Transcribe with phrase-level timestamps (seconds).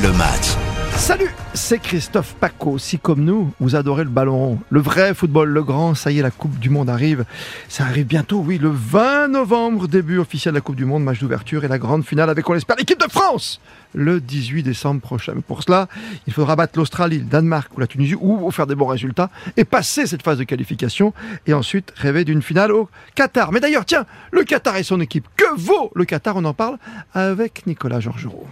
[0.00, 0.56] le match.
[0.96, 2.78] Salut, c'est Christophe Paco.
[2.78, 6.18] Si comme nous, vous adorez le ballon rond, le vrai football, le grand, ça y
[6.18, 7.26] est, la Coupe du Monde arrive.
[7.68, 11.18] Ça arrive bientôt, oui, le 20 novembre, début officiel de la Coupe du Monde, match
[11.18, 13.60] d'ouverture et la grande finale avec, on l'espère, l'équipe de France
[13.92, 15.32] le 18 décembre prochain.
[15.36, 15.88] Mais pour cela,
[16.26, 19.28] il faudra battre l'Australie, le Danemark ou la Tunisie ou faire des bons résultats
[19.58, 21.12] et passer cette phase de qualification
[21.46, 23.52] et ensuite rêver d'une finale au Qatar.
[23.52, 26.36] Mais d'ailleurs, tiens, le Qatar et son équipe, que vaut le Qatar?
[26.36, 26.78] On en parle
[27.12, 28.46] avec Nicolas Georgerot.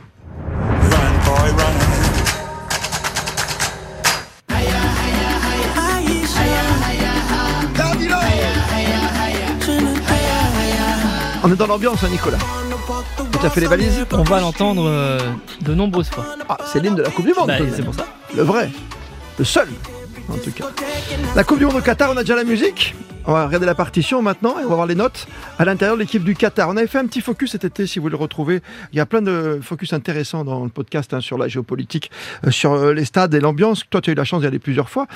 [11.43, 12.39] On est dans l'ambiance, hein, Nicolas.
[13.41, 15.19] Tu as fait les valises On va l'entendre euh,
[15.63, 16.27] de nombreuses fois.
[16.49, 17.49] Ah, c'est l'hymne de la Coupe du Monde.
[17.49, 18.07] Bah, c'est pour ça.
[18.37, 18.71] Le vrai.
[19.39, 19.69] Le seul,
[20.29, 20.67] en tout cas.
[21.35, 22.95] La Coupe du Monde au Qatar, on a déjà la musique
[23.27, 25.27] on va regarder la partition maintenant et on va voir les notes
[25.59, 26.69] à l'intérieur de l'équipe du Qatar.
[26.69, 28.61] On avait fait un petit focus cet été, si vous le retrouvez.
[28.93, 32.11] Il y a plein de focus intéressants dans le podcast hein, sur la géopolitique,
[32.47, 33.85] euh, sur euh, les stades et l'ambiance.
[33.91, 35.07] Toi, tu as eu la chance d'y aller plusieurs fois.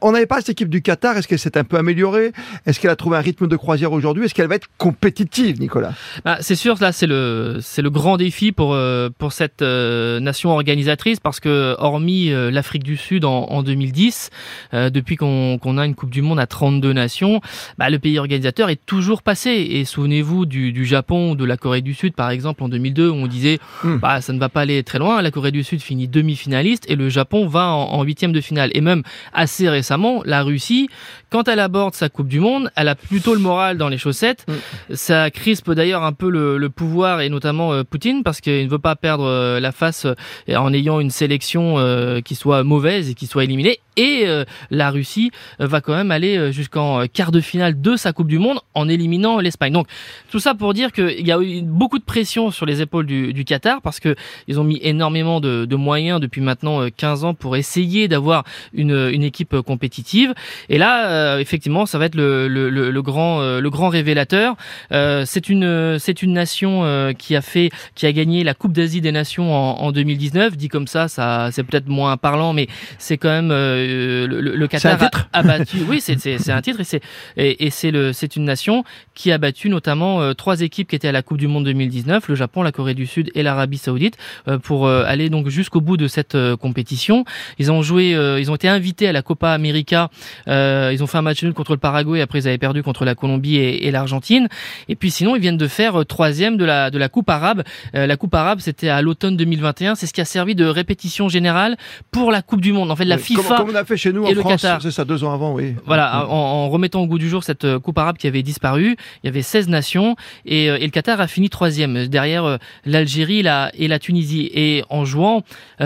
[0.00, 1.16] On n'avait pas cette équipe du Qatar.
[1.16, 2.32] Est-ce qu'elle s'est un peu améliorée?
[2.66, 4.24] Est-ce qu'elle a trouvé un rythme de croisière aujourd'hui?
[4.24, 5.92] Est-ce qu'elle va être compétitive, Nicolas?
[6.24, 10.50] Bah, C'est sûr, là, c'est le, c'est le grand défi pour, euh, pour cette nation
[10.50, 14.30] organisatrice parce que, hormis l'Afrique du Sud en, 2010,
[14.72, 17.40] depuis qu'on, qu'on a une Coupe du Monde à 32 nations,
[17.78, 19.50] bah, le pays organisateur est toujours passé.
[19.50, 23.08] Et souvenez-vous du, du, Japon ou de la Corée du Sud, par exemple, en 2002,
[23.08, 23.96] où on disait hmm.
[23.96, 25.22] bah, ça ne va pas aller très loin.
[25.22, 28.70] La Corée du Sud finit demi-finaliste et le Japon va en huitième de finale.
[28.74, 30.88] Et même assez récemment, la Russie,
[31.30, 34.46] quand elle aborde sa Coupe du Monde, elle a plutôt le moral dans les chaussettes.
[34.48, 34.94] Hmm.
[34.94, 38.70] Ça crispe d'ailleurs un peu le, le pouvoir et notamment euh, Poutine parce qu'il ne
[38.70, 41.76] veut pas perdre euh, la face euh, en ayant une sélection
[42.24, 43.78] qui soit mauvaise et qui soit éliminée.
[43.96, 44.26] Et
[44.70, 48.60] la Russie va quand même aller jusqu'en quart de finale de sa Coupe du Monde
[48.74, 49.72] en éliminant l'Espagne.
[49.72, 49.86] Donc
[50.30, 53.32] tout ça pour dire qu'il y a eu beaucoup de pression sur les épaules du,
[53.32, 54.14] du Qatar parce que
[54.48, 59.10] ils ont mis énormément de, de, moyens depuis maintenant 15 ans pour essayer d'avoir une,
[59.12, 60.34] une, équipe compétitive.
[60.68, 64.56] Et là, euh, effectivement, ça va être le, le, le grand, euh, le grand révélateur.
[64.92, 69.12] Euh, c'est une, une nation qui a fait, qui a gagné la Coupe d'Asie des
[69.12, 70.56] Nations en, en, 2019.
[70.56, 73.50] Dit comme ça, ça, c'est peut-être moins parlant, mais c'est quand même
[73.90, 74.98] le, le, Qatar
[75.32, 75.78] a, battu.
[75.88, 77.00] Oui, c'est un titre et c'est
[77.36, 78.84] et, et c'est le, c'est une nation
[79.14, 82.28] qui a battu notamment euh, trois équipes qui étaient à la Coupe du Monde 2019,
[82.28, 84.16] le Japon, la Corée du Sud et l'Arabie Saoudite,
[84.48, 87.24] euh, pour euh, aller donc jusqu'au bout de cette compétition.
[87.58, 90.10] Ils ont joué, ils ont été invités à la Copa América.
[90.46, 92.20] ils ont fait un match nul contre le Paraguay.
[92.20, 94.48] Après, ils avaient perdu contre la Colombie et, et l'Argentine.
[94.88, 97.62] Et puis sinon, ils viennent de faire troisième de la de la Coupe arabe.
[97.92, 99.94] la Coupe arabe, c'était à l'automne 2021.
[99.94, 101.76] C'est ce qui a servi de répétition générale
[102.10, 102.90] pour la Coupe du Monde.
[102.90, 105.32] En fait, la FIFA on a fait chez nous en France, c'est ça, deux ans
[105.32, 105.74] avant, oui.
[105.86, 108.96] Voilà, en, en, remettant au goût du jour cette Coupe arabe qui avait disparu.
[109.22, 113.70] Il y avait 16 nations et, et le Qatar a fini troisième derrière l'Algérie la,
[113.74, 115.42] et la Tunisie et en jouant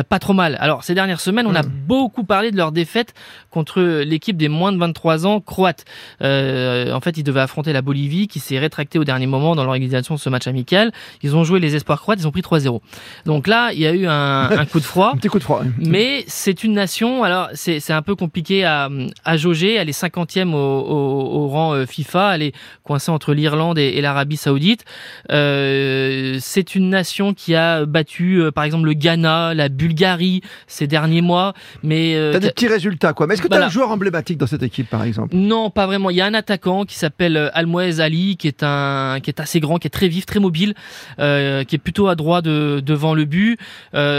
[0.08, 0.56] pas trop mal.
[0.60, 3.14] Alors ces dernières semaines, on a beaucoup parlé de leur défaite
[3.50, 5.84] contre l'équipe des moins de 23 ans croates.
[6.22, 9.64] Euh, en fait, ils devaient affronter la Bolivie qui s'est rétractée au dernier moment dans
[9.64, 10.92] l'organisation de ce match amical.
[11.22, 12.80] Ils ont joué les espoirs croates, ils ont pris 3-0.
[13.26, 15.10] Donc là, il y a eu un, un coup de froid.
[15.14, 15.62] un petit coup de froid.
[15.78, 18.88] Mais c'est une nation, alors c'est un peu compliqué à,
[19.24, 19.74] à jauger.
[19.74, 22.36] Elle est 50e au, au, au rang euh, FIFA.
[22.36, 22.52] Elle est
[22.82, 24.84] coincée entre l'Irlande et, et l'Arabie Saoudite.
[25.30, 30.86] Euh, c'est une nation qui a battu, euh, par exemple, le Ghana, la Bulgarie ces
[30.86, 31.54] derniers mois.
[31.82, 33.26] Mais euh, t'as des petits résultats, quoi.
[33.26, 35.34] Mais est-ce que tu as un joueur emblématique dans cette équipe, par exemple?
[35.36, 36.10] Non, pas vraiment.
[36.10, 39.60] Il y a un attaquant qui s'appelle Almoez Ali, qui est un, qui est assez
[39.60, 40.74] grand, qui est très vif, très mobile,
[41.18, 43.58] euh, qui est plutôt à droit de, devant le but.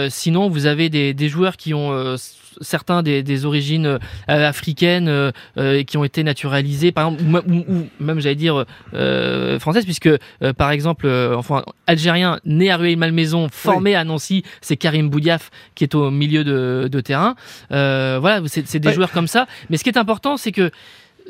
[0.10, 2.16] Sinon, vous avez des, des joueurs qui ont
[2.62, 7.88] certains des, des origines euh, africaines euh, euh, qui ont été naturalisés, par exemple, ou,
[8.00, 10.10] même j'allais dire euh, françaises, puisque
[10.58, 15.96] par exemple, enfin algérien né à Rueil-Malmaison, formé à Nancy, c'est Karim Boudiaf qui est
[15.96, 17.36] au milieu de, de terrain.
[17.70, 19.48] voilà, c'est des joueurs comme ça.
[19.70, 20.72] Mais ce qui est important, c'est que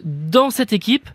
[0.03, 1.09] dans cette équipe,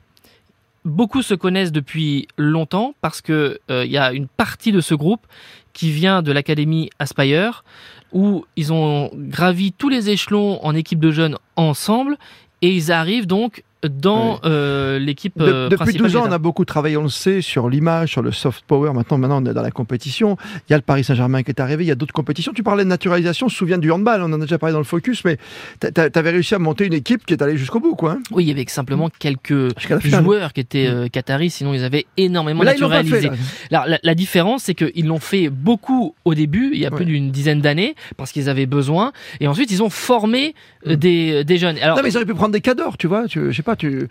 [0.84, 5.26] beaucoup se connaissent depuis longtemps parce que il y a une partie de ce groupe
[5.72, 7.64] qui vient de l'académie Aspire
[8.12, 12.16] où ils ont gravi tous les échelons en équipe de jeunes ensemble
[12.62, 16.96] et ils arrivent donc dans euh, l'équipe euh, Depuis 12 ans, on a beaucoup travaillé,
[16.96, 18.92] on le sait, sur l'image, sur le soft power.
[18.92, 20.36] Maintenant, maintenant, on est dans la compétition.
[20.68, 22.52] Il y a le Paris Saint-Germain qui est arrivé, il y a d'autres compétitions.
[22.52, 24.78] Tu parlais de naturalisation, je me souviens du handball, on en a déjà parlé dans
[24.78, 25.38] le focus, mais
[25.80, 25.88] tu
[26.18, 28.12] avais réussi à monter une équipe qui est allée jusqu'au bout, quoi.
[28.12, 28.18] Hein.
[28.32, 32.64] oui, il y avait simplement quelques joueurs qui étaient euh, qataris, sinon ils avaient énormément
[32.64, 33.30] naturalisé.
[33.70, 37.30] la, la, différence, c'est qu'ils l'ont fait beaucoup au début, il y a plus d'une
[37.30, 40.54] dizaine d'années, parce qu'ils avaient besoin, et ensuite ils ont formé
[40.86, 40.96] euh, mm.
[40.96, 41.78] des, des jeunes.
[41.78, 43.69] Alors, non, mais ils auraient pu prendre des cadors, tu vois, tu, je sais pas
[43.70, 44.08] pas, tu,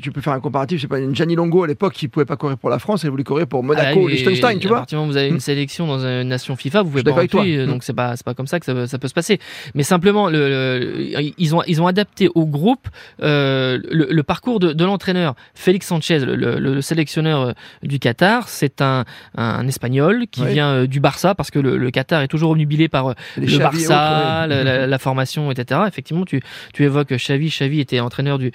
[0.00, 0.80] tu peux faire un comparatif.
[0.80, 3.10] C'est pas une Gianni Longo à l'époque qui pouvait pas courir pour la France, elle
[3.10, 4.78] voulait courir pour Monaco, ah, Liechtenstein, tu vois.
[4.78, 5.40] À partir du moment où vous avez une hmm.
[5.40, 8.60] sélection dans une nation FIFA, vous pouvez pas rentrer, donc c'est pas pas comme ça
[8.60, 9.38] que ça, peut se passer.
[9.74, 12.88] Mais simplement, le, ils ont ils ont adapté au groupe
[13.22, 18.48] euh, le, parcours de, de l'entraîneur Félix Sanchez, le, sélectionneur euh, du Qatar.
[18.48, 19.04] C'est un,
[19.36, 23.14] un espagnol qui vient euh, du Barça parce que le, Qatar est toujours omnubilé par
[23.36, 25.80] le Barça, la, la, formation, etc.
[25.86, 26.40] Effectivement, tu
[26.72, 27.48] tu évoques Xavi.
[27.48, 28.52] Xavi était entraîneur du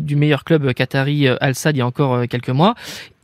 [0.00, 2.74] du meilleur club qatari Al Sadd il y a encore quelques mois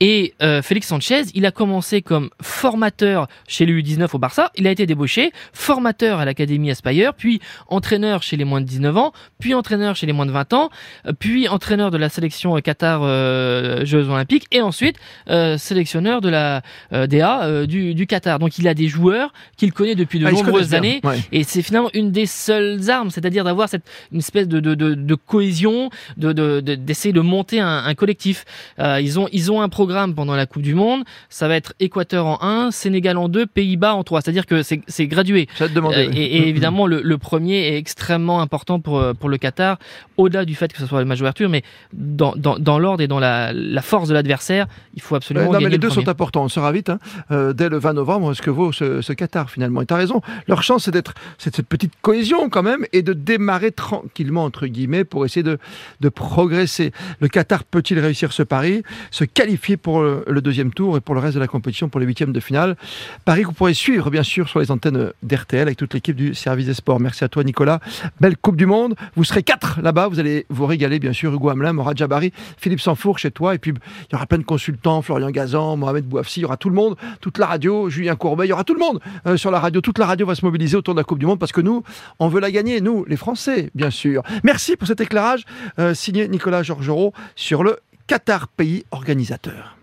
[0.00, 4.67] et euh, Félix Sanchez, il a commencé comme formateur chez le U19 au Barça, il
[4.67, 9.12] a été débauché, formateur à l'Académie Aspire, puis entraîneur chez les moins de 19 ans,
[9.41, 10.71] puis entraîneur chez les moins de 20 ans,
[11.06, 14.97] euh, puis entraîneur de la sélection Qatar euh, Jeux Olympiques, et ensuite
[15.31, 16.62] euh, sélectionneur de la
[16.93, 18.39] DA du, du, Qatar.
[18.39, 21.01] Donc il a des joueurs qu'il connaît depuis de ah, nombreuses années,
[21.33, 24.94] et c'est finalement une des seules armes, c'est-à-dire d'avoir cette une espèce de, de, de,
[24.94, 28.44] de cohésion, de d'essayer de, monter un, un collectif.
[28.79, 31.05] ils ont ils ont un programme pendant la Coupe du Monde.
[31.29, 34.23] Ça va être Équateur en 1, Sénégal en 2, Pays-Bas en 3.
[34.23, 35.49] C'est-à-dire que c'est gradué.
[35.56, 39.38] Ça te demander, euh, et, évidemment, le, premier est extrêmement important pour, euh, pour le
[39.38, 39.79] Qatar,
[40.17, 41.62] au-delà du fait que ce soit le match d'ouverture, mais
[41.93, 45.52] dans, dans, dans l'ordre et dans la, la, force de l'adversaire, il faut absolument.
[45.52, 46.44] non, mais les deux sont importants.
[46.44, 46.99] On sera vite, hein,
[47.31, 49.82] euh, dès le 20 novembre, ce que vaut ce, ce Qatar finalement?
[49.82, 50.20] Et tu as raison.
[50.46, 55.05] Leur chance, c'est d'être cette petite cohésion quand même et de démarrer tranquillement, entre guillemets,
[55.05, 55.58] pour essayer de,
[56.00, 56.93] de progresser.
[57.20, 61.21] Le Qatar peut-il réussir ce pari, se qualifier pour le deuxième tour et pour le
[61.21, 62.77] reste de la compétition pour les huitièmes de finale.
[63.25, 66.35] Paris que vous pourrez suivre bien sûr sur les antennes d'RTL avec toute l'équipe du
[66.35, 67.01] service des sports.
[67.01, 67.81] Merci à toi Nicolas.
[68.21, 68.95] Belle Coupe du Monde.
[69.17, 70.09] Vous serez quatre là-bas.
[70.09, 71.33] Vous allez vous régaler bien sûr.
[71.33, 73.55] Hugo Hamelin, Morad Jabari, Philippe Sanfour chez toi.
[73.55, 75.03] Et puis il y aura plein de consultants.
[75.03, 76.41] Florian Gazan, Mohamed Bouafsi.
[76.41, 76.97] Il y aura tout le monde.
[77.21, 77.89] Toute la radio.
[77.89, 78.47] Julien Courbet.
[78.47, 79.81] Il y aura tout le monde euh, sur la radio.
[79.81, 81.83] Toute la radio va se mobiliser autour de la Coupe du Monde parce que nous,
[82.19, 82.81] on veut la gagner.
[82.81, 84.23] Nous, les Français, bien sûr.
[84.45, 85.45] Merci pour cet éclairage
[85.79, 89.78] euh, signé Nicolas Georgerot sur le Qatar, pays organisateur.